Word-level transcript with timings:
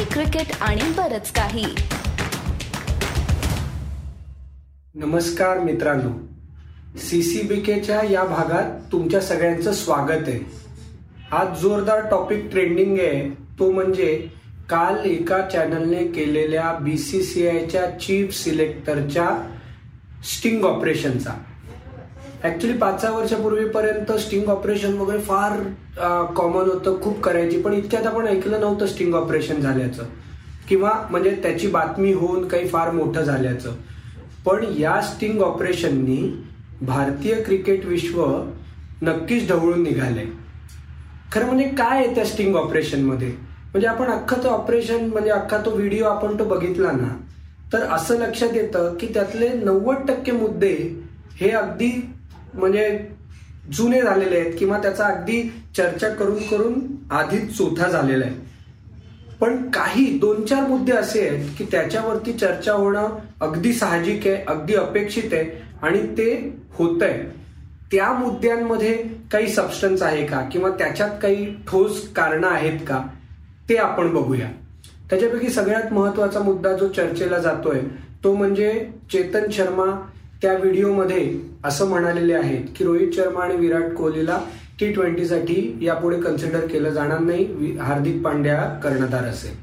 Hockey 0.00 0.12
cricket 0.12 0.52
आणि 0.60 0.82
बरच 0.82 1.32
काही. 1.32 1.64
नमस्कार 4.94 5.58
मित्रांनो. 5.58 6.10
सीसीबीकेच्या 6.98 8.00
या 8.10 8.24
भागात 8.24 8.92
तुमच्या 8.92 9.20
सगळ्यांचं 9.20 9.72
स्वागत 9.72 10.28
आहे. 10.28 10.40
आज 11.32 11.60
जोरदार 11.60 12.10
टॉपिक 12.10 12.48
ट्रेंडिंग 12.50 12.98
आहे. 12.98 13.30
तो 13.58 13.70
म्हणजे 13.70 14.28
काल 14.68 14.96
एका 15.04 15.48
चॅनलने 15.48 16.06
केलेल्या 16.06 16.72
बीसीसीआयच्या 16.72 17.98
चीफ 17.98 18.34
सिलेक्टरच्या 18.34 19.28
स्टिंग 20.24 20.64
ऑपरेशनचा 20.64 21.32
ऍक्च्युली 22.44 22.76
पाच 22.78 23.00
सहा 23.02 23.10
वर्षापूर्वीपर्यंत 23.12 24.12
स्टिंग 24.20 24.48
ऑपरेशन 24.48 24.96
वगैरे 24.98 25.20
फार 25.22 25.58
कॉमन 26.36 26.68
होतं 26.68 27.00
खूप 27.02 27.20
करायची. 27.22 27.60
पण 27.62 27.72
इतक्यात 27.72 28.06
आपण 28.06 28.26
ऐकलं 28.26 28.60
नव्हतं 28.60 28.86
स्टिंग 28.86 29.14
ऑपरेशन 29.14 29.60
झाल्याचं. 29.60 30.04
किंवा 30.68 30.90
म्हणजे 31.10 31.30
त्याची 31.42 31.66
बातमी 31.66 32.12
होऊन 32.12 32.46
काही 32.48 32.68
फार 32.68 32.90
मोठं 32.90 33.22
झाल्याचं. 33.22 33.74
पण 34.46 34.64
या 34.78 35.00
स्टिंग 35.02 35.40
ऑपरेशननी 35.42 36.18
भारतीय 36.82 37.34
क्रिकेट 37.42 37.84
विश्व 37.86 38.24
नक्कीच 39.02 39.48
ढवळून 39.48 39.82
निघाले 39.82 40.24
खरं 41.32 41.46
म्हणजे 41.46 41.64
काय 41.68 41.98
आहे 41.98 42.14
त्या 42.14 42.24
स्टिंग 42.24 42.56
ऑपरेशनमध्ये 42.56 43.28
म्हणजे 43.72 43.86
आपण 43.86 44.10
अख्खं 44.10 44.42
तो 44.44 44.48
ऑपरेशन 44.48 45.04
म्हणजे 45.06 45.30
अख्खा 45.30 45.58
तो 45.58 45.70
व्हिडिओ 45.70 46.04
आपण 46.04 46.38
तो 46.38 46.44
बघितला 46.44 46.90
ना 46.92 47.08
तर 47.72 47.82
असं 47.92 48.18
लक्षात 48.18 48.54
येतं 48.54 48.94
की 49.00 49.06
त्यातले 49.06 49.48
नव्वद 49.54 50.06
टक्के 50.08 50.32
मुद्दे 50.32 50.72
हे 51.40 51.50
अगदी 51.50 51.90
म्हणजे 52.54 53.08
जुने 53.72 54.02
झालेले 54.02 54.40
आहेत 54.40 54.52
किंवा 54.58 54.78
त्याचा 54.78 55.04
अगदी 55.04 55.42
चर्चा 55.76 56.08
करून 56.08 56.38
करून 56.50 56.74
आधीच 57.10 57.56
चोथा 57.56 57.88
झालेला 57.88 58.24
आहे. 58.24 58.34
पण 59.40 59.70
काही 59.70 60.18
दोन 60.18 60.44
चार 60.44 60.66
मुद्दे 60.66 60.92
असे 60.92 61.28
आहेत 61.28 61.48
की 61.58 61.64
त्याच्यावरती 61.64 62.32
चर्चा 62.32 62.72
होणं 62.72 63.16
अगदी 63.40 63.72
साहजिक 63.72 64.26
आहे 64.26 64.36
अगदी 64.36 64.74
अपेक्षित 64.74 65.32
आहे 65.32 65.62
आणि 65.82 66.02
ते 66.18 66.56
होत 66.72 67.02
आहे 67.02 67.22
त्या 67.92 68.12
मुद्द्यांमध्ये 68.12 69.04
काही 69.32 69.48
सबस्टन्स 69.48 70.02
आहे 70.02 70.26
का? 70.26 70.40
किंवा 70.52 70.70
त्याच्यात 70.70 71.10
काही 71.22 71.54
ठोस 71.68 72.12
कारणं 72.12 72.48
आहेत 72.48 72.78
का? 72.88 73.02
ते 73.68 73.76
आपण 73.76 74.14
बघूया. 74.14 74.48
त्याच्यापैकी 75.10 75.48
सगळ्यात 75.48 75.92
महत्त्वाचा 75.92 76.40
मुद्दा 76.40 76.72
जो 76.72 76.88
चर्चेला 76.88 77.38
जातोय 77.38 77.80
तो 78.24 78.34
म्हणजे 78.34 78.88
चेतन 79.12 79.50
शर्मा 79.50 80.08
त्या 80.42 80.52
व्हिडिओमध्ये 80.52 81.49
असं 81.64 81.88
म्हणालेले 81.88 82.34
आहेत 82.34 82.64
की 82.76 82.84
रोहित 82.84 83.12
शर्मा 83.12 83.44
आणि 83.44 83.56
विराट 83.56 83.92
कोहलीला 83.94 84.38
टी 84.80 84.92
ट्वेंटीसाठी 84.92 85.78
यापुढे 85.82 86.20
कन्सिडर 86.20 86.66
केलं 86.66 86.90
जाणार 86.90 87.18
नाही 87.18 87.76
हार्दिक 87.76 88.22
पांड्या 88.22 88.62
कर्णधार 88.84 89.24
असेल. 89.24 89.54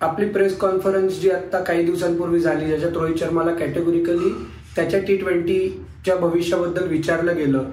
आपली 0.00 0.28
प्रेस 0.28 0.56
कॉन्फरन्स 0.58 1.20
जी 1.20 1.30
आता 1.30 1.62
काही 1.62 1.84
दिवसांपूर्वी 1.84 2.40
झाली 2.40 2.66
ज्याच्यात 2.66 2.96
रोहित 2.96 3.16
शर्माला 3.16 3.54
कॅटेगोरिकली 3.54 4.30
त्याच्या 4.76 5.00
टी 5.00 5.16
ट्वेंटीच्या 5.16 6.16
भविष्याबद्दल 6.16 6.86
विचारलं 6.88 7.36
गेलं 7.36 7.64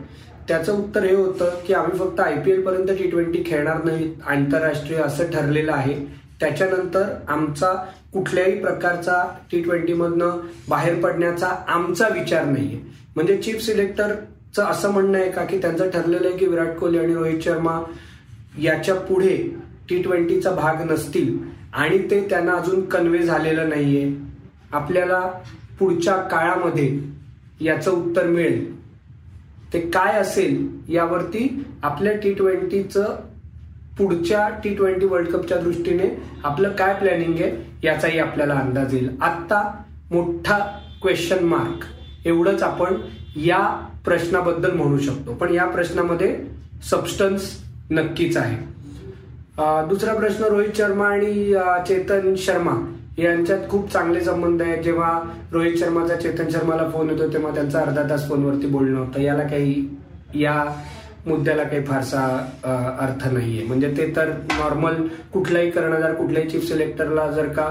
त्याचं 0.48 0.74
उत्तर 0.74 1.04
हे 1.04 1.16
होतं 1.16 1.60
की 1.68 1.74
आम्ही 1.74 1.98
फक्त 2.00 2.20
आय 2.20 2.36
पी 2.36 2.52
एलपर्यंत 2.52 2.88
टी 2.88 3.10
ट्वेंटी 3.10 3.44
खेळणार 3.46 3.84
नाही 3.84 4.14
आंतरराष्ट्रीय 4.26 5.00
असं 5.00 5.32
ठरलेलं 5.32 5.72
आहे. 5.72 5.94
त्याच्यानंतर 6.40 7.04
आमचा 7.28 7.74
कुठल्याही 8.14 8.60
प्रकारचा 8.60 9.24
टी 9.52 9.62
ट्वेंटीमधनं 9.62 10.40
बाहेर 10.70 11.02
पडण्याचा 11.02 11.48
आमचा 11.68 12.08
विचार 12.08 12.46
नाहीये. 12.46 12.80
म्हणजे 13.18 13.36
चीफ 13.38 13.62
सिलेक्टरचं 13.62 14.64
असं 14.64 14.92
म्हणणं 14.92 15.18
आहे 15.18 15.30
का 15.32 15.44
की 15.44 15.58
त्यांचं 15.58 15.90
ठरलेलं 15.90 16.28
आहे 16.28 16.38
की 16.38 16.46
विराट 16.46 16.76
कोहली 16.78 16.98
आणि 16.98 17.14
रोहित 17.14 17.40
शर्मा 17.44 17.80
याच्यापुढे 18.62 19.36
टी 19.90 20.02
ट्वेंटीचा 20.04 20.52
भाग 20.52 20.82
नसतील 20.92 21.38
आणि 21.74 21.98
ते 22.12 22.20
त्यांना 22.30 22.54
अजून 22.54 22.86
कन्वे 22.86 23.20
झालेलं 23.20 23.70
नाहीये. 23.70 24.12
आपल्याला 24.72 25.20
पुढच्या 25.80 26.16
काळामध्ये 26.16 27.00
याचं 27.66 27.92
उत्तर 27.92 28.28
मिळेल. 28.28 28.66
ते 29.74 29.80
काय 29.90 30.20
असेल 30.20 30.68
यावरती 30.90 31.48
आपल्या 31.84 32.14
टी 32.14 32.34
ट्वेंटीचं 32.34 33.16
पुढच्या 33.98 34.48
टी 34.64 34.76
ट्वेंटी 34.76 35.06
वर्ल्ड 35.06 35.30
कपच्या 35.30 35.58
दृष्टीने 35.58 36.16
आपलं 36.44 36.72
काय 36.72 36.94
प्लॅनिंग 36.94 37.34
आहे 37.34 37.52
याचाही 37.84 38.20
आपल्याला 38.20 38.54
अंदाज 38.54 38.94
येईल. 38.94 39.10
आत्ता 39.22 39.64
मोठा 40.12 40.60
क्वेश्चन 41.02 41.46
मार्क 41.46 41.86
एवढंच 42.26 42.64
आपण 42.64 42.96
या 43.36 43.60
प्रश्नाबद्दल 44.06 44.72
म्हणू 44.72 44.98
शकतो. 44.98 45.34
पण 45.34 45.54
या 45.54 45.66
प्रश्नामध्ये 45.66 46.38
सबस्टन्स 46.90 47.52
नक्कीच 47.92 48.38
आहे. 48.38 48.58
दुसरा 49.88 50.14
प्रश्न 50.14 50.44
रोहित 50.44 50.78
शर्मा 50.78 51.06
आणि 51.06 51.54
चेतन 51.88 52.34
शर्मा 52.38 52.74
यांच्यात 53.18 53.70
खूप 53.70 53.92
चांगले 53.92 54.22
संबंध 54.22 54.62
आहेत. 54.62 54.84
जेव्हा 54.84 55.20
रोहित 55.52 55.78
शर्माचा 55.78 56.16
चेतन 56.16 56.50
शर्माला 56.50 56.90
फोन 56.90 57.10
येतो 57.10 57.28
तेव्हा 57.34 57.54
त्यांचा 57.54 57.80
अर्धा 57.80 58.04
तास 58.10 58.28
फोनवरती 58.30 58.68
बोलणं 58.68 59.00
होतं. 59.00 59.22
याला 59.22 59.44
काही 59.44 59.88
या 60.36 60.64
मुद्द्याला 61.28 61.64
काही 61.64 61.84
फारसा 61.86 62.22
अर्थ 63.00 63.28
नाहीये. 63.34 63.64
म्हणजे 63.66 63.92
ते 63.98 64.12
तर 64.16 64.32
नॉर्मल 64.52 64.96
कुठलाही 65.34 65.70
कर्णधार 65.72 66.14
कुठल्याही 66.14 66.50
चीफ 66.50 66.68
सिलेक्टरला 66.68 67.30
जर 67.32 67.48
का 67.58 67.68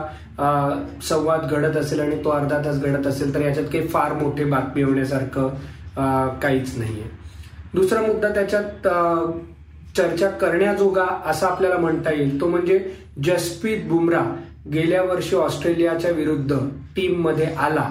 संवाद 1.02 1.50
घडत 1.50 1.76
असेल 1.76 2.00
आणि 2.00 2.16
तो 2.24 2.30
अर्धा 2.30 2.58
तास 2.64 2.80
घडत 2.80 3.06
असेल 3.06 3.34
तर 3.34 3.40
याच्यात 3.40 3.66
काही 3.72 3.86
फार 3.88 4.12
मोठे 4.22 4.44
बातमी 4.44 4.82
होण्यासारखं 4.82 5.48
काहीच 6.42 6.76
नाहीये. 6.78 7.04
दुसरा 7.74 8.00
मुद्दा 8.02 8.28
त्याच्यात 8.28 8.88
चर्चा 9.96 10.28
करण्याजोगा 10.30 11.06
असं 11.26 11.46
आपल्याला 11.46 11.76
म्हणता 11.76 12.12
येईल 12.12 12.40
तो 12.40 12.48
म्हणजे 12.48 12.78
जसप्रीत 13.24 13.84
बुमराह 13.88 14.30
गेल्या 14.72 15.02
वर्षी 15.02 15.36
ऑस्ट्रेलियाच्या 15.36 16.10
विरुद्ध 16.10 16.56
टीममध्ये 16.96 17.46
आला. 17.46 17.88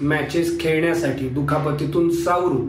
मॅचेस 0.00 0.58
खेळण्यासाठी 0.60 1.28
दुखापतीतून 1.28 2.10
सावरून. 2.14 2.68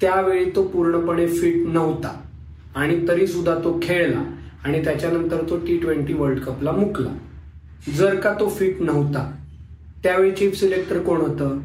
त्यावेळी 0.00 0.50
तो 0.56 0.62
पूर्णपणे 0.62 1.26
फिट 1.26 1.54
नव्हता. 1.66 2.20
आणि 2.74 3.08
तरी 3.08 3.26
सुद्धा 3.26 3.54
तो 3.54 3.80
खेळला 3.82 4.22
आणि 4.64 4.84
त्याच्यानंतर 4.84 5.42
तो 5.50 5.56
टी 5.56 5.76
ट्वेंटी 5.76 6.12
वर्ल्ड 6.12 6.40
कपला 6.40 6.72
मुकला. 6.72 7.18
जर 7.96 8.14
का 8.14 8.32
तो 8.32 8.48
फिट 8.48 8.76
नव्हता 8.80 9.32
त्यावेळी 10.02 10.30
चीफ 10.30 10.60
सिलेक्टर 10.60 10.98
कोण 10.98 11.20
होतं? 11.20 11.58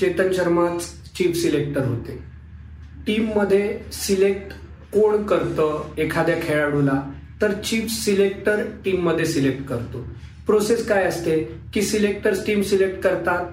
चेतन 0.00 0.32
शर्माच 0.32 0.92
चीफ 1.18 1.36
सिलेक्टर 1.36 1.86
होते. 1.86 2.22
टीममध्ये 3.06 3.78
सिलेक्ट 3.92 4.48
कोण 4.92 5.22
करतं 5.22 5.92
एखाद्या 5.98 6.36
खेळाडूला 6.42 7.10
तर 7.42 7.52
चीफ 7.52 7.84
सिलेक्टर 7.90 8.62
टीममध्ये 8.84 9.26
सिलेक्ट 9.26 9.64
करतो. 9.64 10.06
प्रोसेस 10.46 10.88
काय 10.88 11.04
असते? 11.04 11.58
की 11.74 11.82
सिलेक्टर 11.82 12.34
टीम 12.34 12.62
सिलेक्ट 12.62 13.00
करतात. 13.00 13.46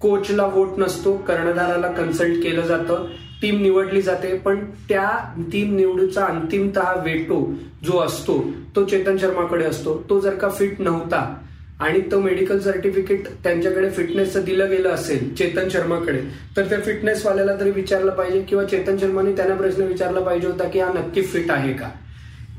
कोचला 0.00 0.46
वोट 0.46 0.68
नसतो 0.78 1.16
कर्णधाराला 1.16 1.88
कन्सल्ट 1.88 2.42
केलं 2.42 2.60
जातं. 2.60 3.06
टीम 3.42 3.60
निवडली 3.62 4.02
जाते 4.02 4.36
पण 4.38 4.64
त्या 4.88 5.08
टीम 5.52 5.74
निवडीचा 5.76 6.24
अंतिमतः 6.24 6.92
वेटो 7.04 7.40
जो 7.84 7.98
असतो 7.98 8.42
तो 8.76 8.84
चेतन 8.84 9.16
शर्माकडे 9.16 9.64
असतो. 9.64 10.02
तो 10.10 10.20
जर 10.20 10.34
का 10.34 10.48
फिट 10.48 10.80
नव्हता 10.80 11.34
आणि 11.80 12.00
तो 12.10 12.20
मेडिकल 12.20 12.58
सर्टिफिकेट 12.58 13.26
त्यांच्याकडे 13.44 13.88
फिटनेसचं 13.90 14.44
दिलं 14.44 14.70
गेलं 14.70 14.88
असेल 14.90 15.34
चेतन 15.34 15.68
शर्माकडे 15.68 16.20
तर 16.56 16.68
त्या 16.68 16.80
फिटनेसवाल्याला 16.80 17.54
तरी 17.60 17.70
विचारलं 17.70 18.10
पाहिजे 18.10 18.40
किंवा 18.42 18.64
चेतन 18.64 18.96
शर्माने 18.98 19.32
त्यांना 19.32 19.54
प्रश्न 19.54 19.82
विचारला 19.82 20.20
पाहिजे 20.20 20.46
होता 20.46 20.68
की 20.68 20.80
हा 20.80 20.92
नक्की 20.94 21.22
फिट 21.22 21.50
आहे 21.50 21.72
का? 21.72 21.88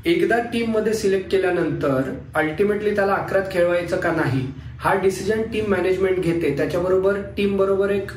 एकदा 0.04 0.38
टीममध्ये 0.52 0.92
सिलेक्ट 0.94 1.30
केल्यानंतर 1.30 2.12
अल्टिमेटली 2.34 2.94
त्याला 2.96 3.14
अकरात 3.14 3.50
खेळवायचं 3.52 3.96
का 3.96 4.12
नाही 4.12 4.46
हा 4.80 4.94
डिसिजन 4.94 5.42
टीम 5.42 5.70
मॅनेजमेंट 5.70 6.18
घेते. 6.18 6.56
त्याच्याबरोबर 6.56 7.20
टीम 7.36 7.56
बरोबर 7.56 7.90
एक 7.90 8.10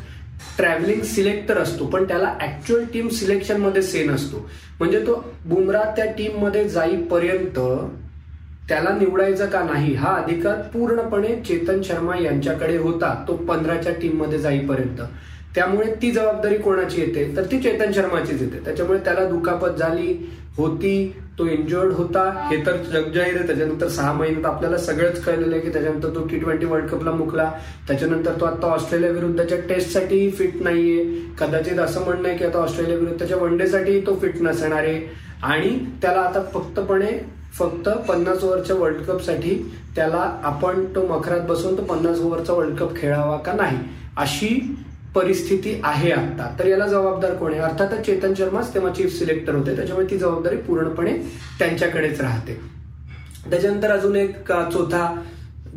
ट्रॅव्हलिंग 0.57 1.01
सिलेक्टर 1.01 1.57
असतो 1.57 1.85
पण 1.85 2.03
त्याला 2.03 2.33
ऍक्च्युअल 2.41 2.83
टीम 2.93 3.07
सिलेक्शनमध्ये 3.07 3.81
सेन 3.81 4.11
असतो. 4.11 4.49
म्हणजे 4.79 4.99
तो 4.99 5.33
बुमराह 5.45 5.95
त्या 5.95 6.05
टीममध्ये 6.05 6.69
जाईपर्यंत 6.69 7.59
त्याला 8.69 8.89
निवडायचं 8.89 9.45
का 9.45 9.63
नाही 9.63 9.93
हा 9.93 10.15
अधिकार 10.15 10.55
पूर्णपणे 10.55 11.35
चेतन 11.47 11.81
शर्मा 11.81 12.17
यांच्याकडे 12.17 12.77
होता 12.77 13.25
तो 13.27 13.35
पंधराच्या 13.35 13.93
टीममध्ये 13.93 14.39
जाईपर्यंत. 14.39 15.01
त्यामुळे 15.55 15.93
ती 16.01 16.11
जबाबदारी 16.11 16.57
कोणाची 16.57 17.01
येते? 17.01 17.35
तर 17.37 17.43
ती 17.43 17.59
चेतन 17.59 17.91
शर्माचीच 17.91 18.41
येते. 18.41 18.59
त्याच्यामुळे 18.65 18.99
त्याला 18.99 19.25
दुखापत 19.25 19.69
झाली 19.69 20.29
होती 20.57 21.15
तो 21.39 21.45
इंजर्ड 21.47 21.93
होता 21.93 22.21
हे 22.49 22.57
तर 22.65 22.75
जगजाहीर 22.75 23.35
आहे. 23.35 23.47
त्याच्यानंतर 23.47 23.87
सहा 23.87 24.11
महिन्यात 24.13 24.45
आपल्याला 24.45 24.77
सगळंच 24.77 25.23
कळलेलं 25.23 25.55
आहे 25.55 25.61
की 25.61 25.71
त्याच्यानंतर 25.73 26.09
तो 26.15 26.27
टी 26.27 26.39
ट्वेंटी 26.39 26.65
वर्ल्ड 26.65 26.89
कपला 26.89 27.11
मुकला. 27.11 27.51
त्याच्यानंतर 27.87 28.39
तो 28.39 28.45
आता 28.45 28.67
ऑस्ट्रेलिया 28.67 29.11
विरुद्धच्या 29.11 29.59
टेस्टसाठी 29.59 30.29
फिट 30.31 30.61
नाहीये. 30.61 31.03
कदाचित 31.39 31.79
असं 31.79 32.03
म्हणणं 32.05 32.27
आहे 32.29 32.37
की 32.37 32.45
आता 32.45 32.59
ऑस्ट्रेलिया 32.59 32.97
विरुद्धच्या 32.97 33.37
वन 33.37 33.57
डेसाठी 33.57 33.99
तो 34.01 34.17
फिट 34.21 34.41
नसणार 34.41 34.83
आहे. 34.83 35.01
आणि 35.43 35.77
त्याला 36.01 36.19
आता 36.19 36.41
फक्तपणे 36.53 37.11
फक्त 37.53 37.89
पन्नास 37.89 38.43
ओव्हरच्या 38.43 38.75
वर्ल्ड 38.75 39.01
कपसाठी 39.01 39.55
त्याला 39.95 40.39
आपण 40.43 40.85
तो 40.95 41.05
मखरात 41.07 41.39
बसून 41.39 41.77
तो 41.77 41.83
पन्नास 41.83 42.19
ओव्हरचा 42.19 42.53
वर्ल्ड 42.53 42.77
कप 42.77 42.95
खेळावा 42.95 43.37
का 43.37 43.53
नाही? 43.53 43.77
अशी 44.17 44.77
परिस्थिती 45.15 45.79
आहे 45.83 46.11
आता. 46.11 46.55
तर 46.59 46.67
याला 46.67 46.87
जबाबदार 46.87 47.33
कोण 47.35 47.51
आहे? 47.51 47.61
अर्थातच 47.61 48.05
चेतन 48.05 48.33
शर्माच 48.37 48.73
तेव्हा 48.73 48.93
चीफ 48.93 49.17
सिलेक्टर 49.19 49.55
होते. 49.55 49.75
त्याच्यामुळे 49.75 50.09
ती 50.09 50.17
जबाबदारी 50.17 50.57
पूर्णपणे 50.57 51.13
त्यांच्याकडेच 51.59 52.21
राहते. 52.21 52.59
त्याच्यानंतर 53.49 53.91
अजून 53.91 54.15
एक 54.15 54.51
चौथा 54.51 55.05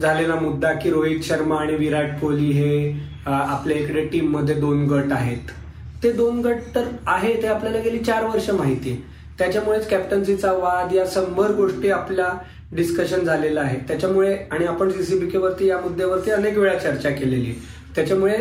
झालेला 0.00 0.34
मुद्दा 0.34 0.73
की 0.73 0.90
रोहित 0.90 1.23
शर्मा 1.23 1.56
आणि 1.56 1.75
विराट 1.76 2.19
कोहली 2.20 2.50
हे 2.52 2.93
आपल्या 3.26 3.76
इकडे 3.79 4.05
टीममध्ये 4.12 4.55
दोन 4.55 4.87
गट 4.87 5.12
आहेत. 5.12 5.50
ते 6.02 6.12
दोन 6.12 6.40
गट 6.43 6.58
तर 6.75 6.87
आहे 7.06 7.35
ते 7.43 7.46
आपल्याला 7.46 7.78
गेली 7.81 7.99
चार 7.99 8.25
वर्ष 8.25 8.49
माहिती 8.50 8.90
आहे. 8.90 9.00
त्याच्यामुळेच 9.38 9.88
कॅप्टन्सीचा 9.88 10.52
वाद 10.52 10.93
या 10.94 11.05
शंभर 11.11 11.52
गोष्टी 11.55 11.90
आपल्या 11.90 12.28
डिस्कशन 12.73 13.25
झालेला 13.25 13.61
आहे. 13.61 13.78
त्याच्यामुळे 13.88 14.37
आणि 14.50 14.67
आपण 14.67 14.90
सीसीबीके 14.90 15.38
वरती 15.38 15.67
या 15.67 15.78
मुद्द्यावरती 15.78 16.31
अनेक 16.31 16.58
वेळा 16.58 16.75
चर्चा 16.78 17.11
केलेली 17.11 17.50
आहे. 17.50 17.61
त्याच्यामुळे 17.94 18.37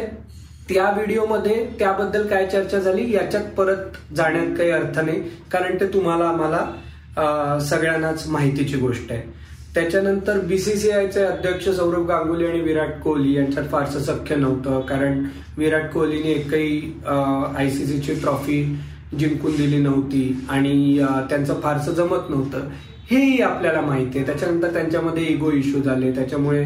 त्या 0.73 0.89
व्हिडिओमध्ये 0.95 1.55
त्याबद्दल 1.79 2.27
काय 2.27 2.45
चर्चा 2.49 2.79
झाली 2.79 3.11
याच्यात 3.13 3.45
परत 3.57 3.97
जाण्यात 4.15 4.55
काही 4.57 4.69
अर्थ 4.71 4.99
नाही. 4.99 5.21
कारण 5.51 5.75
ते 5.79 5.87
तुम्हाला 5.93 6.25
आम्हाला 6.25 7.59
सगळ्यांनाच 7.61 8.27
माहितीची 8.27 8.77
गोष्ट 8.77 9.11
आहे. 9.11 9.21
त्याच्यानंतर 9.75 10.39
बीसीसीआयचे 10.47 11.23
अध्यक्ष 11.23 11.67
सौरभ 11.69 12.07
गांगुली 12.07 12.45
आणि 12.45 12.59
विराट 12.61 12.99
कोहली 13.03 13.35
यांच्यात 13.35 13.65
फारसं 13.71 13.99
सख्य 14.03 14.35
नव्हतं. 14.35 14.79
कारण 14.81 15.23
विराट 15.57 15.91
कोहलीने 15.93 16.31
एकही 16.31 16.93
आयसीसीची 17.57 18.13
ट्रॉफी 18.21 18.63
जिंकून 19.19 19.55
दिली 19.55 19.77
नव्हती 19.77 20.45
आणि 20.49 20.97
त्यांचं 21.29 21.59
फारसं 21.61 21.93
जमत 21.93 22.29
नव्हतं. 22.29 22.69
हेही 23.11 23.41
आपल्याला 23.41 23.81
माहिती 23.81 24.17
आहे. 24.17 24.25
त्याच्यानंतर 24.27 24.73
त्यांच्यामध्ये 24.73 25.23
इगो 25.27 25.51
इश्यू 25.51 25.81
झाले. 25.83 26.11
त्याच्यामुळे 26.15 26.63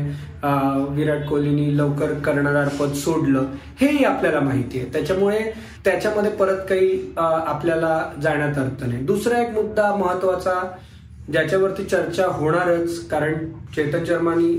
विराट 0.95 1.25
कोहलीनी 1.30 1.77
लवकर 1.77 2.13
कर्णधार 2.25 2.68
पद 2.80 2.94
सोडलं. 2.95 3.45
हेही 3.81 4.03
आपल्याला 4.06 4.39
माहिती 4.39 4.80
आहे. 4.80 4.92
त्याच्यामुळे 4.94 5.39
त्याच्यामध्ये 5.86 6.31
परत 6.31 6.57
काही 6.69 7.00
आपल्याला 7.18 8.00
जाण्यात 8.24 8.57
अर्थ 8.57 8.83
नाही. 8.88 9.03
दुसरा 9.06 9.42
एक 9.42 9.50
मुद्दा 9.53 9.94
महत्त्वाचा 9.95 10.53
ज्याच्यावरती 11.31 11.83
चर्चा 11.83 12.25
होणारच 12.31 13.07
कारण 13.09 13.45
चेतन 13.75 14.03
शर्मानी 14.06 14.53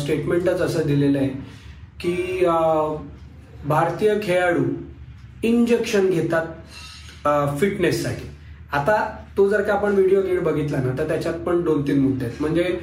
स्टेटमेंटच 0.00 0.60
असं 0.60 0.86
दिलेलं 0.86 1.18
आहे 1.18 1.28
की 2.00 2.44
भारतीय 3.66 4.14
खेळाडू 4.22 4.64
इंजेक्शन 5.42 6.06
घेतात 6.10 6.46
फिटनेससाठी 7.60 8.28
आता 8.74 8.94
तो 9.36 9.48
जर 9.48 9.62
का 9.62 9.72
आपण 9.72 9.92
व्हिडिओ 9.94 10.22
नीट 10.22 10.40
बघितला 10.42 10.78
ना 10.78 10.96
तर 10.98 11.08
त्याच्यात 11.08 11.34
पण 11.34 11.60
दोन 11.62 11.82
तीन 11.82 11.98
मुद्दे 12.00 12.24
आहेत. 12.24 12.40
म्हणजे 12.40 12.78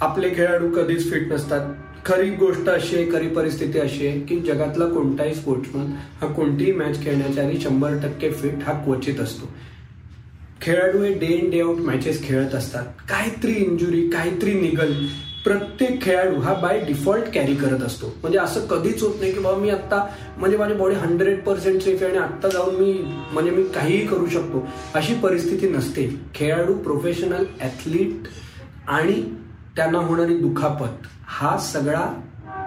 आपले 0.00 0.30
खेळाडू 0.30 0.70
कधीच 0.70 1.10
फिट 1.10 1.32
नसतात. 1.32 1.74
खरी 2.04 2.30
गोष्ट 2.30 2.68
अशी 2.68 2.96
आहे 2.96 3.10
खरी 3.12 3.28
परिस्थिती 3.28 3.78
अशी 3.78 4.06
आहे 4.06 4.20
की 4.20 4.38
जगातला 4.40 4.86
कोणताही 4.86 5.34
स्पोर्ट्समन 5.34 5.92
हा 6.20 6.26
कोणतीही 6.26 6.72
मॅच 6.72 7.02
खेळण्याच्या 7.04 7.44
आधी 7.46 7.60
शंभर 7.60 7.96
टक्के 8.02 8.30
फिट 8.30 8.62
हा 8.66 8.72
क्वचित 8.84 9.20
असतो. 9.20 9.48
खेळाडू 10.62 11.02
हे 11.02 11.12
day 11.14 11.26
in 11.26 11.50
day 11.50 11.60
out 11.60 11.78
matches 11.78 12.22
खेळत 12.24 12.54
असतात. 12.54 12.86
काहीतरी 13.08 13.52
इंजुरी 13.54 14.08
काहीतरी 14.10 14.52
निगल 14.60 14.92
प्रत्येक 15.44 16.02
खेळाडू 16.02 16.40
हा 16.40 16.52
बाय 16.54 16.80
डिफॉल्ट 16.80 17.24
कॅरी 17.34 17.54
करत 17.54 17.82
असतो. 17.82 18.06
म्हणजे 18.22 18.38
असं 18.38 18.66
कधीच 18.66 19.02
होत 19.02 19.14
नाही 19.20 19.32
की 19.32 19.40
बाबा 19.40 19.58
मी 19.58 19.70
आता 19.70 20.04
म्हणजे 20.38 20.56
माझी 20.56 20.74
बॉडी 20.74 20.94
हंड्रेड 20.94 21.42
पर्सेंट 21.44 21.82
सेफ 21.82 22.02
आहे 22.02 22.10
आणि 22.10 22.18
आत्ता 22.18 22.48
जाऊन 22.48 22.74
मी 22.74 22.92
म्हणजे 23.32 23.50
मी 23.50 23.62
काहीही 23.64 24.06
करू 24.06 24.26
शकतो. 24.26 24.66
अशी 24.94 25.14
परिस्थिती 25.14 25.68
नसते. 25.68 26.08
खेळाडू 26.34 26.74
प्रोफेशनल 26.74 27.44
ॲथलीट 27.60 28.28
आणि 28.88 29.22
त्यांना 29.76 29.98
होणारी 29.98 30.36
दुखापत 30.38 31.06
हा 31.26 31.56
सगळा 31.58 32.06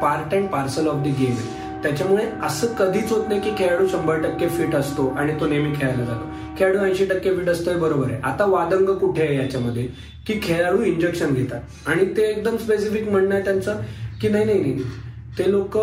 part 0.02 0.34
and 0.34 0.48
parcel 0.48 0.88
of 0.88 1.04
the 1.04 1.16
game 1.20 1.32
आहे. 1.32 1.61
त्याच्यामुळे 1.84 2.26
असं 2.44 2.68
कधीच 2.68 3.12
होत 3.12 3.30
नाही 3.30 3.42
की 3.42 3.52
खेळाडू 3.58 3.88
शंभर 3.88 4.22
टक्के 4.22 4.48
फिट 4.48 4.76
असतो 4.76 5.08
आणि 5.08 5.40
तो 5.40 5.48
नेहमी 5.48 5.74
खेळायला 5.76 6.04
जातो. 6.04 6.30
खेळाडू 6.60 6.78
ऐंशी 6.78 7.06
टक्के 7.06 7.36
फिट 7.36 7.50
असतोय 7.50 7.76
बरोबर 7.76 8.12
आहे. 8.12 8.22
आता 8.22 8.46
वादंग 8.46 8.98
कुठे 8.98 9.22
आहे 9.22 9.36
याच्यामध्ये? 9.36 9.88
की 10.28 10.40
खेळाडू 10.44 10.82
इंजेक्शन 10.82 11.34
घेतात. 11.34 11.62
आणि 11.88 12.06
ते 12.06 12.22
एकदम 12.22 12.58
स्पेसिफिक 12.58 13.10
म्हणणं 13.10 13.36
आहे 13.36 13.44
त्यांचं 13.44 13.76
की 14.22 14.30
नाही 14.30 14.46
नाही 14.46 14.60
नाही. 14.60 14.80
ते 15.40 15.52
लोक 15.52 15.78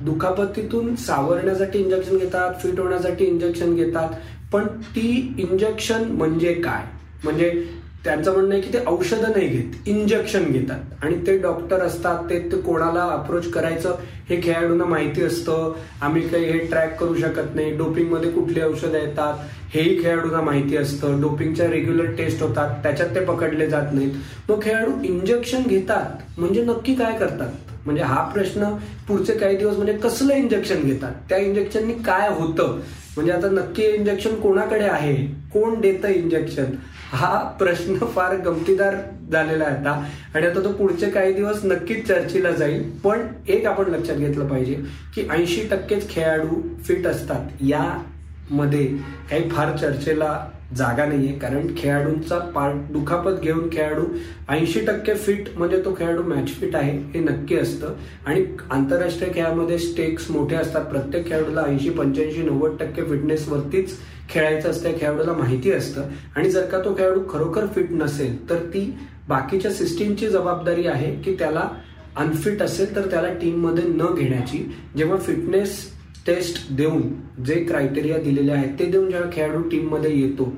दुखापतीतून 0.00 0.96
सावरण्यासाठी 0.96 1.78
इंजेक्शन 1.78 2.16
घेतात 2.16 2.54
फिट 2.62 2.80
होण्यासाठी 2.80 3.24
इंजेक्शन 3.24 3.74
घेतात. 3.74 4.08
पण 4.52 4.66
ती 4.66 5.34
इंजेक्शन 5.38 6.04
म्हणजे 6.04 6.54
काय? 6.54 6.82
म्हणजे 7.24 7.68
त्यांचं 8.04 8.32
म्हणणं 8.32 8.54
आहे 8.54 8.62
की 8.62 8.72
ते 8.72 8.78
औषधं 8.86 9.30
नाही 9.30 9.48
घेत 9.48 9.88
इंजेक्शन 9.88 10.44
घेतात. 10.44 11.04
आणि 11.04 11.16
ते 11.26 11.36
डॉक्टर 11.38 11.82
असतात 11.82 12.24
ते 12.30 12.38
कोणाला 12.38 13.02
अप्रोच 13.02 13.50
करायचं 13.50 13.94
हे 14.30 14.40
खेळाडूंना 14.42 14.84
माहिती 14.84 15.22
असतं. 15.22 15.72
आम्ही 16.00 16.28
काही 16.28 16.44
हे 16.44 16.58
ट्रॅक 16.58 17.00
करू 17.00 17.14
शकत 17.14 17.54
नाही. 17.54 17.76
डोपिंगमध्ये 17.76 18.30
कुठली 18.30 18.62
औषधं 18.62 18.98
येतात 18.98 19.34
हेही 19.74 20.02
खेळाडूंना 20.02 20.40
माहिती 20.40 20.76
असतं. 20.76 21.20
डोपिंगच्या 21.20 21.66
रेग्युलर 21.66 22.04
टेस्ट 22.04 22.42
होतात 22.42 22.82
त्याच्यात 22.82 23.14
ते 23.14 23.24
पकडले 23.24 23.66
जात 23.66 23.92
नाहीत. 23.92 24.12
मग 24.48 24.62
खेळाडू 24.62 24.90
इंजेक्शन 25.04 25.62
घेतात 25.62 26.40
म्हणजे 26.40 26.64
नक्की 26.64 26.94
काय 26.94 27.18
करतात? 27.18 27.48
म्हणजे 27.86 28.02
हा 28.02 28.22
प्रश्न 28.28 28.64
पुढचे 29.08 29.32
काही 29.32 29.56
दिवस 29.56 29.76
म्हणजे 29.76 29.92
कसलं 29.92 30.34
इंजेक्शन 30.34 30.82
घेतात? 30.82 31.12
त्या 31.28 31.38
इंजेक्शननी 31.38 31.92
काय 31.92 32.28
होतं? 32.28 32.80
म्हणजे 33.16 33.32
आता 33.32 33.48
नक्की 33.48 33.82
इंजेक्शन 33.82 34.34
कोणाकडे 34.34 34.84
आहे? 34.84 35.16
कोण 35.52 35.80
देतं 35.80 36.08
इंजेक्शन 36.08 36.64
हा 37.12 37.38
प्रश्न 37.58 38.06
फार 38.06 38.36
गमतीदार 38.36 38.94
झालेला 39.32 39.64
आहे 39.64 39.76
आता. 39.76 40.08
आणि 40.34 40.46
आता 40.46 40.64
तो 40.64 40.72
पुढचे 40.72 41.10
काही 41.10 41.32
दिवस 41.32 41.64
नक्कीच 41.64 42.08
चर्चेला 42.08 42.50
जाईल. 42.50 42.90
पण 42.90 43.26
एक 43.48 43.66
आपण 43.66 43.90
लक्षात 43.90 44.16
घेतलं 44.16 44.48
पाहिजे 44.48 44.74
की 45.14 45.28
ऐंशी 45.30 45.68
टक्केच 45.70 46.10
खेळाडू 46.10 46.82
फिट 46.84 47.06
असतात. 47.06 47.48
या 47.60 48.02
मध्ये 48.50 48.86
काही 49.30 49.50
फार 49.50 49.76
चर्चेला 49.76 50.46
जागा 50.76 51.04
नाहीये. 51.06 51.32
कारण 51.32 51.66
खेळाडूंचा 51.76 52.38
पार्ट 52.54 52.92
दुखापत 52.92 53.40
घेऊन 53.42 53.68
खेळाडू 53.72 54.04
ऐंशी 54.48 54.80
टक्के 54.80 55.14
फिट 55.14 55.48
म्हणजे 55.56 55.80
तो 55.84 55.94
खेळाडू 55.98 56.22
मॅच 56.22 56.48
फिट 56.50 56.76
आहे 56.76 56.98
हे 57.14 57.20
नक्की 57.20 57.56
असतं. 57.56 57.94
आणि 58.26 58.44
आंतरराष्ट्रीय 58.70 59.32
खेळामध्ये 59.34 59.78
स्टेक्स 59.78 60.30
मोठे 60.30 60.56
असतात. 60.56 60.84
प्रत्येक 60.84 61.26
खेळाडूला 61.28 61.62
ऐंशी 61.62 61.90
पंच्याऐंशी 61.90 62.42
नव्वद 62.42 62.76
टक्के 62.80 63.02
फिटनेस 63.02 63.48
वरतीच 63.48 63.96
खेळायचं 64.30 64.70
असतं 64.70 64.98
खेळाडूला 65.00 65.32
माहिती 65.32 65.72
असतं. 65.72 66.02
आणि 66.36 66.50
जर 66.50 66.66
का 66.66 66.78
तो 66.78 66.94
खेळाडू 66.94 67.22
खरोखर 67.30 67.66
फिट 67.66 67.90
नसेल 67.90 68.48
तर 68.50 68.56
ती 68.56 68.92
बाकीच्या 69.28 69.70
सिस्टीमची 69.70 70.26
जबाबदारी 70.26 70.86
आहे 70.86 71.14
की 71.16 71.34
त्याला 71.38 71.68
अनफिट 72.16 72.62
असेल 72.62 72.94
तर 72.96 73.10
त्याला 73.10 73.28
टीममध्ये 73.28 73.84
न 73.84 74.14
घेण्याची. 74.14 74.58
जेव्हा 74.96 75.16
फिटनेस 75.16 75.93
टेस्ट 76.26 76.70
देऊन 76.72 77.02
जे 77.44 77.54
क्रायटेरिया 77.64 78.18
दिलेले 78.18 78.52
आहेत 78.52 78.78
ते 78.78 78.84
देऊन 78.84 79.10
जेव्हा 79.10 79.30
खेळाडू 79.32 79.62
टीममध्ये 79.70 80.18
येतो 80.20 80.52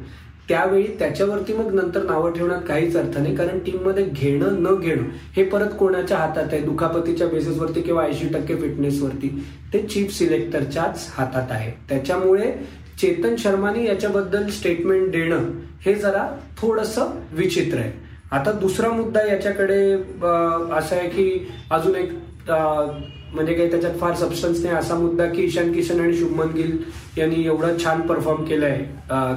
त्यावेळी 0.49 0.87
त्याच्यावरती 0.99 1.53
मग 1.53 1.73
नंतर 1.75 2.03
नावं 2.05 2.33
ठेवण्यात 2.33 2.61
काहीच 2.69 2.97
अर्थ 2.97 3.17
नाही. 3.19 3.35
कारण 3.37 3.59
टीममध्ये 3.59 4.05
घेणं 4.05 4.63
न 4.63 4.75
घेणं 4.81 5.03
हे 5.37 5.45
परत 5.45 5.71
कोणाच्या 5.79 6.19
हातात 6.19 6.53
आहे? 6.53 6.61
दुखापतीच्या 6.63 7.27
बेसिसवरती 7.29 7.83
किंवा 7.83 8.05
ऐंशी 8.05 8.29
टक्के 8.35 8.57
फिटनेसवरती 8.57 9.29
ते 9.73 9.83
चीफ 9.83 10.13
सिलेक्टरच्याच 10.19 11.09
हातात 11.15 11.51
आहे. 11.51 11.71
त्याच्यामुळे 11.89 12.53
चेतन 13.01 13.35
शर्माने 13.39 13.85
याच्याबद्दल 13.87 14.47
स्टेटमेंट 14.51 15.11
देणं 15.13 15.51
हे 15.87 15.95
जरा 15.95 16.27
थोडंसं 16.59 17.11
विचित्र 17.33 17.79
आहे. 17.79 17.93
आता 18.33 18.53
दुसरा 18.53 18.89
मुद्दा 18.91 19.27
याच्याकडे 19.27 19.81
असा 19.93 20.97
आहे 20.97 21.09
की 21.09 21.47
अजून 21.71 21.97
एक 21.97 22.13
म्हणजे 22.49 23.55
काही 23.55 23.71
त्याच्यात 23.71 23.95
फार 24.01 24.15
सबस्टन्स 24.15 24.63
नाही. 24.65 24.75
असा 24.77 24.95
मुद्दा 24.95 25.27
की 25.27 25.43
ईशान 25.45 25.73
किशन 25.73 26.01
आणि 26.01 26.17
शुभमन 26.17 26.53
गिल 26.55 26.77
यांनी 27.19 27.45
एवढं 27.45 27.77
छान 27.85 28.01
परफॉर्म 28.07 28.45
केलंय 28.45 28.79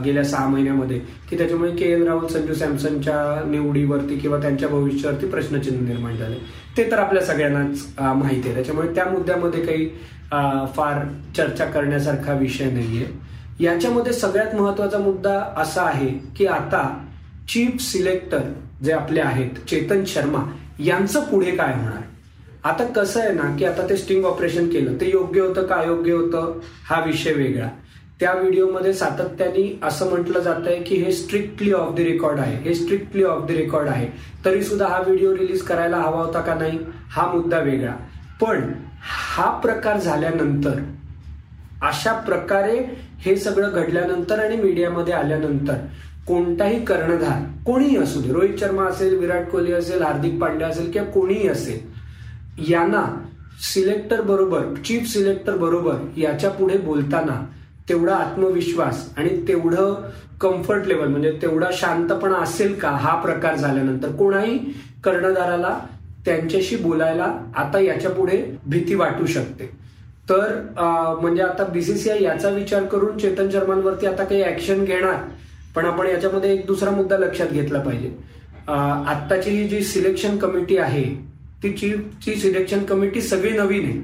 गेल्या 0.05 0.23
सहा 0.23 0.47
महिन्यामध्ये 0.47 0.99
की 1.29 1.37
त्याच्यामुळे 1.37 1.71
के 1.75 1.85
एल 1.93 2.05
राहुल 2.07 2.27
संजू 2.27 2.53
सॅमसनच्या 2.53 3.43
निवडीवरती 3.49 4.17
किंवा 4.19 4.37
त्यांच्या 4.41 4.69
भविष्यावरती 4.69 5.27
प्रश्नचिन्ह 5.29 5.87
निर्माण 5.87 6.15
झाले. 6.17 6.35
ते 6.77 6.89
तर 6.91 6.99
आपल्या 6.99 7.23
सगळ्यांनाच 7.25 7.85
माहिती 7.99 8.47
आहे. 8.47 8.55
त्याच्यामुळे 8.55 8.93
त्या 8.95 9.05
मुद्द्यामध्ये 9.05 9.63
काही 9.65 9.87
फार 10.75 11.05
चर्चा 11.37 11.65
करण्यासारखा 11.65 12.33
विषय 12.39 12.69
नाहीये. 12.71 13.05
याच्यामध्ये 13.59 14.13
सगळ्यात 14.13 14.55
महत्त्वाचा 14.55 14.97
मुद्दा 14.97 15.39
असा 15.57 15.81
आहे 15.83 16.09
की 16.37 16.45
आता 16.47 16.87
चीफ 17.49 17.81
सिलेक्टर 17.81 18.41
जे 18.83 18.91
आपले 18.93 19.21
आहेत 19.21 19.67
चेतन 19.69 20.03
शर्मा 20.07 20.45
यांचं 20.79 21.23
पुढे 21.23 21.51
काय 21.51 21.73
होणार? 21.73 22.01
आता 22.65 22.85
कसं 22.95 23.19
आहे 23.19 23.33
ना 23.33 23.55
की 23.57 23.65
आता 23.65 23.87
ते 23.89 23.97
स्टिंग 23.97 24.25
ऑपरेशन 24.25 24.67
केलं 24.69 24.95
ते 24.99 25.09
योग्य 25.09 25.41
होतं 25.41 25.65
का 25.67 25.75
अयोग्य 25.75 26.11
होतं 26.11 26.59
हा 26.85 26.99
विषय 27.05 27.33
वेगळा. 27.33 27.67
त्या 28.19 28.31
व्हिडिओमध्ये 28.33 28.93
सातत्याने 28.93 29.63
असं 29.83 30.09
म्हटलं 30.09 30.39
जात 30.39 30.67
आहे 30.67 30.81
की 30.83 30.95
हे 30.95 31.11
स्ट्रिक्टली 31.11 31.71
ऑफ 31.73 31.93
द 31.95 31.99
रेकॉर्ड 31.99 32.39
आहे. 32.39 32.55
हे 32.63 32.73
स्ट्रिक्टली 32.75 33.23
ऑफ 33.23 33.45
द 33.47 33.51
रेकॉर्ड 33.51 33.89
आहे. 33.89 34.07
तरी 34.45 34.63
सुद्धा 34.63 34.87
हा 34.87 34.99
व्हिडिओ 35.01 35.33
रिलीज 35.35 35.61
करायला 35.61 35.97
हवा 35.97 36.21
होता 36.21 36.41
का 36.41 36.55
नाही 36.55 36.79
हा 37.11 37.31
मुद्दा 37.33 37.59
वेगळा. 37.59 37.93
पण 38.41 38.71
हा 39.01 39.49
प्रकार 39.61 39.99
झाल्यानंतर 39.99 40.79
अशा 41.87 42.13
प्रकारे 42.21 42.77
हे 43.25 43.35
सगळं 43.35 43.71
घडल्यानंतर 43.71 44.39
आणि 44.39 44.55
मीडियामध्ये 44.55 45.13
आल्यानंतर 45.13 45.75
कोणताही 46.27 46.83
कर्णधार 46.85 47.43
कोणीही 47.65 47.97
असू 47.97 48.21
दे 48.21 48.33
रोहित 48.33 48.59
शर्मा 48.59 48.85
असेल 48.85 49.17
विराट 49.19 49.49
कोहली 49.49 49.71
असेल 49.73 50.01
हार्दिक 50.01 50.37
पांड्या 50.39 50.67
असेल 50.67 50.91
किंवा 50.91 51.09
कोणीही 51.11 51.47
असेल 51.47 51.79
यांना 52.67 53.03
सिलेक्टर 53.73 54.21
बरोबर 54.21 54.73
चीफ 54.85 55.07
सिलेक्टर 55.07 55.55
बरोबर 55.57 55.95
याच्यापुढे 56.17 56.77
बोलताना 56.77 57.41
तेवढा 57.89 58.15
आत्मविश्वास 58.15 59.07
आणि 59.17 59.29
तेवढं 59.47 59.93
कम्फर्ट 60.41 60.87
लेवल 60.87 61.07
म्हणजे 61.07 61.31
तेवढा 61.41 61.69
शांतपणा 61.73 62.37
असेल 62.37 62.73
का 62.79 62.89
हा 62.91 63.15
प्रकार 63.21 63.55
झाल्यानंतर 63.55 64.11
कोणाही 64.15 64.57
कर्णधाराला 65.03 65.77
त्यांच्याशी 66.25 66.75
बोलायला 66.75 67.33
आता 67.55 67.79
याच्यापुढे 67.79 68.41
भीती 68.65 68.95
वाटू 68.95 69.25
शकते. 69.25 69.69
तर 70.29 70.55
म्हणजे 71.21 71.41
आता 71.43 71.63
बीसीसीआय 71.63 72.21
याचा 72.23 72.49
विचार 72.49 72.83
करून 72.85 73.17
चेतन 73.17 73.49
शर्मांवरती 73.51 74.07
आता 74.07 74.23
काही 74.23 74.43
ऍक्शन 74.43 74.83
घेणार 74.85 75.15
पण 75.75 75.85
आपण 75.85 76.07
याच्यामध्ये 76.07 76.53
एक 76.53 76.65
दुसरा 76.67 76.91
मुद्दा 76.91 77.17
लक्षात 77.17 77.47
घेतला 77.47 77.79
पाहिजे. 77.79 78.11
आत्ताची 78.67 79.49
ही 79.49 79.67
जी 79.67 79.81
सिलेक्शन 79.83 80.37
कमिटी 80.37 80.77
आहे 80.77 81.03
ती 81.63 81.71
चीफची 81.71 82.35
सिलेक्शन 82.35 82.83
कमिटी 82.83 83.21
सगळी 83.21 83.51
नवीन 83.51 83.85
आहे. 83.85 84.01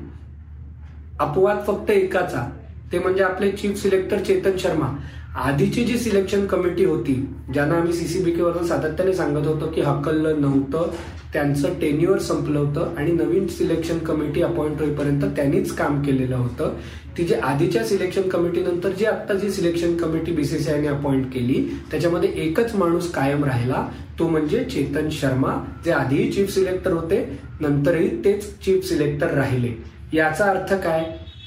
अपवाद 1.20 1.58
फक्त 1.68 1.92
एकाचा. 1.92 2.58
ते 2.92 3.00
म्हणजे 3.00 3.24
आपले 3.24 3.52
चीफ 3.52 3.82
सिलेक्टर 3.82 4.24
चेतन 4.24 4.58
शर्मा. 4.58 4.88
आधीची 5.36 5.84
जी 5.84 5.98
सिलेक्शन 6.00 6.46
कमिटी 6.48 6.84
होती 6.86 7.14
ज्यांना 7.54 7.76
आम्ही 7.76 7.94
सीसीबीके 7.94 8.42
वरून 8.42 8.66
सातत्याने 8.68 9.14
सांगत 9.14 9.48
होतो 9.48 9.68
की 9.72 9.82
हक्कल 9.82 10.28
नव्हतं 10.40 10.92
त्यांचं 11.34 11.74
टेन्युअर 11.82 12.20
संपलं 12.20 12.60
होतं 12.60 12.94
आणि 12.98 13.12
नवीन 13.12 13.48
सिलेक्शन 13.48 13.98
कमिटी 13.98 14.42
अपॉइंट 14.42 14.82
होईपर्यंत 14.82 15.24
त्यांनीच 15.36 15.72
काम 15.76 16.02
केलेलं 16.04 16.36
होतं. 16.36 16.78
ती 17.18 17.24
जे 17.24 17.36
आधीच्या 17.36 17.84
सिलेक्शन 17.86 18.30
कमिटीनंतर 18.30 18.92
जी 18.92 19.06
आता 19.06 19.34
जी 19.34 19.50
सिलेक्शन 19.52 19.98
कमिटी 19.98 20.32
बीसीसीआयने 20.32 20.88
अपॉइंट 20.88 21.26
केली 21.34 21.62
त्याच्यामध्ये 21.92 22.32
एकच 22.46 22.76
माणूस 22.76 23.12
कायम 23.12 23.44
राहिला 23.44 23.88
तो 24.20 24.28
म्हणजे 24.28 24.64
चेतन 24.64 25.10
शर्मा 25.12 25.58
जे 25.86 25.92
आधीही 25.92 26.32
चीफ 26.32 26.54
सिलेक्टर 26.54 26.92
होते 26.92 27.24
नंतरही 27.62 28.10
तेच 28.26 28.50
चीफ 28.66 28.86
सिलेक्टर 28.86 29.34
राहिले. 29.34 29.74
याचा 30.14 30.46
अर्थ 30.46 30.74
काय? 30.74 31.04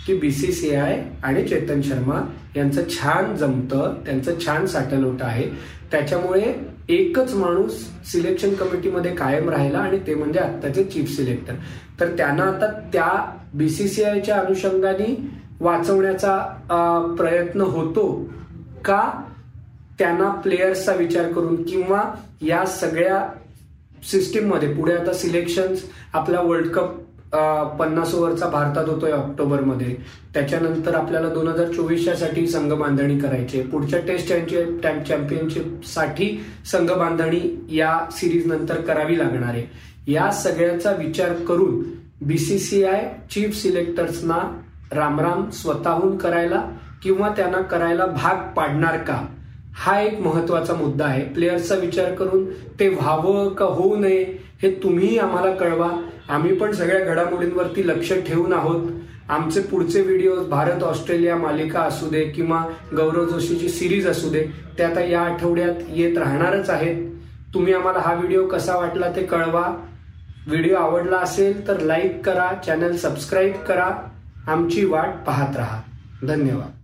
की 0.08 0.14
बीसीसीआय 0.14 1.02
आणि 1.22 1.44
चेतन 1.48 1.80
शर्मा 1.82 2.20
यांचं 2.56 2.88
छान 2.90 3.34
जमतं 3.36 3.94
त्यांचं 4.06 4.38
छान 4.40 4.66
होत 5.04 5.22
आहे. 5.22 5.44
त्याच्यामुळे 5.92 6.52
एकच 6.88 7.34
माणूस 7.34 7.74
सिलेक्शन 8.12 8.54
कमिटीमध्ये 8.54 9.14
कायम 9.14 9.48
राहिला 9.48 9.78
आणि 9.78 9.98
ते 10.06 10.14
म्हणजे 10.14 10.38
आत्ताचे 10.40 10.84
चीफ 10.84 11.16
सिलेक्टर. 11.16 11.54
तर 12.00 12.16
त्यांना 12.18 12.42
आता 12.44 12.70
त्या 12.92 13.10
बीसीसीआयच्या 13.54 14.38
अनुषंगाने 14.40 15.14
वाचवण्याचा 15.60 16.36
प्रयत्न 17.18 17.60
होतो 17.60 18.06
का? 18.84 19.02
त्यांना 19.98 20.28
प्लेयर्सचा 20.30 20.92
विचार 20.94 21.32
करून 21.32 21.62
किंवा 21.62 22.02
या 22.42 22.64
सगळ्या 22.64 23.26
सिस्टीममध्ये 24.10 24.72
पुढे 24.74 24.92
आता 24.92 25.12
सिलेक्शन 25.12 25.74
आपला 26.12 26.40
वर्ल्ड 26.40 26.70
कप 26.70 26.96
पन्नास 27.32 28.14
ओव्हरचा 28.14 28.46
भारतात 28.48 28.88
होतोय 28.88 29.12
ऑक्टोबरमध्ये. 29.12 29.96
त्याच्यानंतर 30.34 30.94
आपल्याला 30.94 31.28
दोन 31.28 31.48
हजार 31.48 31.72
चोवीसच्या 31.72 32.14
साठी 32.16 32.46
संघ 32.46 32.72
बांधणी 32.72 33.18
करायची. 33.18 33.60
पुढच्या 33.62 33.98
टेस्ट 34.00 34.28
चॅम्पियनशिपसाठी 35.08 36.44
संघ 36.66 36.90
बांधणी 36.92 37.40
या 37.70 37.98
सिरीज 38.12 38.46
नंतर 38.46 38.80
करावी 38.80 39.18
लागणार 39.18 39.48
आहे. 39.48 39.64
या 40.12 40.30
सगळ्याचा 40.32 40.92
विचार 40.92 41.32
करून 41.32 41.82
बीसीसीआय 42.22 43.12
चीफ 43.30 43.56
सिलेक्टर्सना 43.56 44.38
रामराम 44.92 45.50
स्वतःहून 45.50 46.16
करायला 46.16 46.62
किंवा 47.02 47.28
त्यांना 47.28 47.60
करायला 47.62 48.06
भाग 48.06 48.54
पाडणार 48.56 48.96
का? 48.96 49.26
हा 49.74 50.00
एक 50.00 50.20
महत्त्वाचा 50.20 50.74
मुद्दा 50.74 51.04
आहे. 51.04 51.24
प्लेयर्सचा 51.24 51.74
विचार 51.74 52.14
करून 52.14 52.44
ते 52.80 52.88
व्हावं 52.88 53.48
का 53.48 53.64
होऊ 53.64 53.96
नये 53.96 54.47
हे 54.62 54.70
तुम्ही 54.82 55.18
आम्हाला 55.18 55.54
कळवा. 55.54 55.90
आम्ही 56.28 56.54
पण 56.54 56.72
सगळ्या 56.72 57.04
घडामोडींवरती 57.04 57.88
लक्ष 57.88 58.12
ठेवून 58.12 58.52
आहोत. 58.52 58.90
आमचे 59.28 59.60
पुढचे 59.60 60.00
व्हिडिओ 60.00 60.44
भारत 60.44 60.82
ऑस्ट्रेलिया 60.82 61.36
मालिका 61.36 61.80
असू 61.80 62.08
दे 62.08 62.24
किंवा 62.24 62.64
गौरव 62.96 63.24
जोशीची 63.24 63.68
सिरीज 63.68 64.06
असू 64.06 64.28
दे 64.28 64.44
ते 64.78 64.82
आता 64.82 65.00
या 65.00 65.20
आठवड्यात 65.20 65.74
येत 65.88 66.18
राहणारच 66.18 66.70
आहेत. 66.70 67.04
तुम्ही 67.54 67.72
आम्हाला 67.72 67.98
हा 67.98 68.14
व्हिडिओ 68.14 68.46
कसा 68.46 68.76
वाटला 68.76 69.10
ते 69.16 69.22
कळवा. 69.22 69.84
व्हिडिओ 70.46 70.76
आवडला 70.76 71.16
असेल 71.16 71.68
तर 71.68 71.80
लाईक 71.80 72.24
करा 72.26 72.52
चॅनल 72.66 72.96
सबस्क्राईब 72.96 73.54
करा. 73.54 73.90
आमची 74.46 74.84
वाट 74.84 75.26
पाहत 75.26 75.56
राहा. 75.56 75.82
धन्यवाद. 76.22 76.77